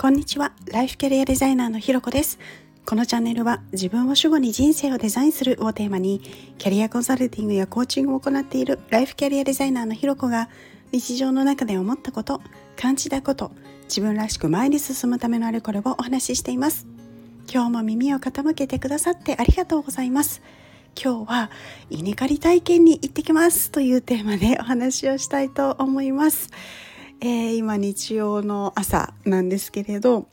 [0.00, 0.54] こんにちは。
[0.72, 2.38] ライフキャリアデザイナーのひろこです。
[2.86, 6.22] このチャンネルは自分を主語に人生をデザインするをテーマに
[6.56, 10.48] キャリアコンサルティングやコーチングを行っているライフキャリアデザイナーのひろこが
[10.90, 12.40] 日常の中で思ったこと
[12.76, 13.52] 感じたこと
[13.82, 16.86] 自分らしく前に進むためのあれこれをお話ししています。
[17.52, 20.40] 今日も耳を傾けてくださってありがとうございます。
[20.98, 21.50] 今日は
[21.90, 26.48] 稲刈り体験に行ってきますというテーマでお話をしたいと思います、
[27.22, 30.28] えー、今日曜の朝なんですけれど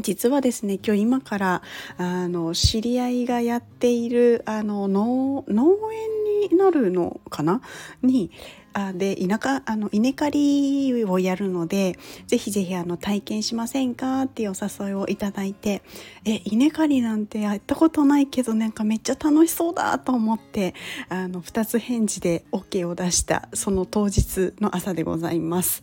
[0.00, 1.62] 実はですね今日今から
[1.98, 7.60] あの知り合いがやっているあの農農園になるのかな？
[8.02, 8.30] に
[8.74, 14.22] あで田舎あの稲刈りをやるのでぜひぜひあの体験しませんか？
[14.22, 15.82] っていうお誘いをいただいて
[16.24, 20.74] え稲刈りなんてやったことないけどなんかめっちゃ楽しそうだと思って
[21.10, 25.82] あの2つ返事で OK を出したその当日の朝でございます。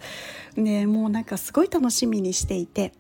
[0.56, 2.94] でもうなんかすごい楽しみにしていて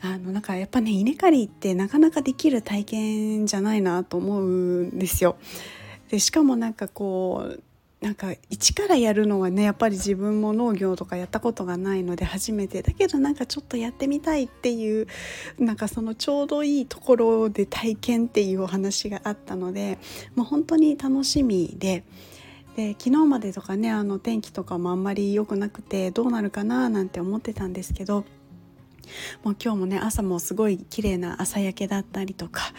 [0.00, 5.36] あのなんかやっぱね稲刈りってなかなかできる体験じゃないなと思うんですよ。
[6.12, 7.62] でしかもなんかこう
[8.04, 15.06] なんか一からやるのはねやっぱり自分も農業とかやったことがないので初めてだけどなんかちょっとやってみたいっていう
[15.58, 19.98] なんかそのちょうどいいところで体験っていうお話があったので
[20.34, 22.04] もう本当に楽しみで。
[22.76, 28.24] で昨日までとかねあの天気とかもあんまり良くなくてどうなるかななんて思ってたんですけど
[29.42, 32.72] もう今日もね朝もすごい綺麗な朝焼けだったりとか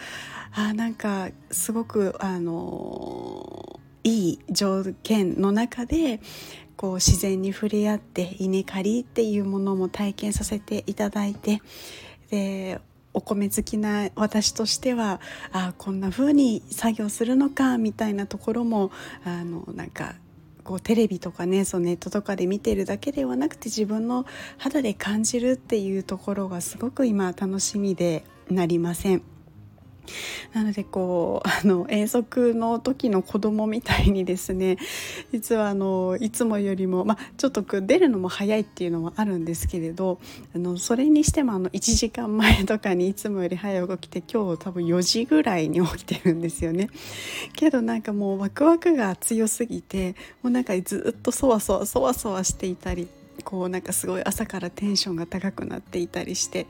[0.52, 6.20] あなんかすごくあのいい条件の中で
[6.76, 11.62] こう自然に触れ合って稲刈りっていうものも体験させていただいて
[12.30, 12.80] で
[13.14, 15.20] お米好きな私としては
[15.52, 18.90] あこんな風に作業するのかみたいなところも
[19.24, 20.14] あのなんか
[20.64, 24.26] こうテレビとかねそうネットとかで見てるだけではなくて自分の
[24.58, 29.33] 肌で感じるっていうところがすごく今楽しみでなりません。
[30.52, 34.76] なのでこうあの遠足の時の子供みたいにですね
[35.32, 40.18] 実はあのいつもよりも、まあ、ちょっと出るのも早いっていうのはあるんですけれど
[40.54, 46.88] あのそれにしてもあの1時間前とかにいつもより早く起きて今日多分4時ぐらいに起きてるんですよね。
[47.54, 53.08] けどなんかもうワクワクが強すぎてもうなんかずっとそわそわそわそわしていたり。
[53.42, 56.66] こうなんかすごい朝からテンションが高くなっていたりして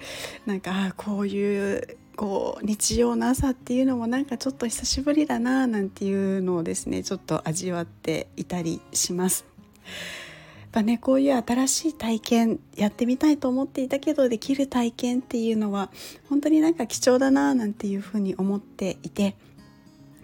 [0.46, 9.44] なんかあこういうこう日常の朝っていうのもなんかちょっと久しぶりだななんていうのをですねちょっと味わっていたりします。
[9.84, 15.90] やっぱねこういう新しい体験やってみたいと思っていたけどできる体験っていうのは
[16.28, 19.36] 本当になんか貴重だななんていうふうに思っていて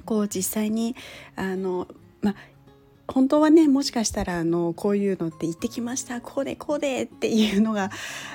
[0.04, 0.96] こう実際に
[1.36, 1.86] あの、
[2.20, 2.34] まあ、
[3.12, 7.90] 本当はねもしかしたらあのこういうのって言ってきましたこうでこうでっていうのが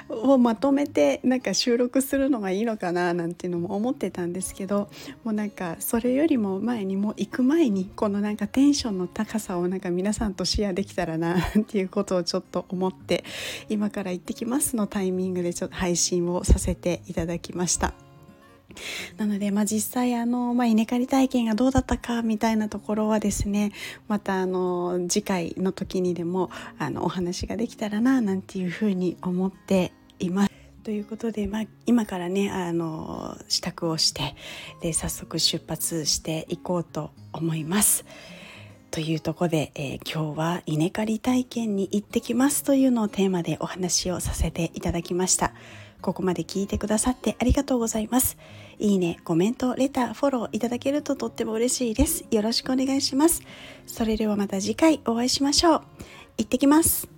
[0.09, 4.89] をまとめてなんか収録するのがいいのかななんていうのも思ってたんですけど
[5.23, 13.23] もうなんかそれよりも前にもう行く前にこのなんかテンションの高さをなんか皆さんとシェアできたらなっていうことをちょっと思って
[13.69, 18.04] 今から行ってきますのタイミングでちょっと配信をさせていただきました。
[19.17, 23.71] なので、まあ、実際あの、まあ、稲刈り体験がどうだったかみたいなところはですね
[24.07, 30.51] またあの次回の時にでもあのお話ができたらななんていうふうに思っています。
[30.83, 34.35] ということで、まあ、今からねあの支度をして
[34.81, 38.05] で早速出発していこうと思います。
[38.91, 45.53] というとこで、えー、今日は稲刈り体験に行ってきますというのをテーマでお話をさせていただきました。
[46.01, 48.37] ここまで聞いてくださってありがとうございます。
[48.77, 52.25] いいね、コメント、レター、フォローいただけるととっても嬉しいです。
[52.29, 53.41] よろしくお願いします。
[53.87, 55.81] それではまた次回お会いしましょう。
[56.37, 57.14] 行ってきます。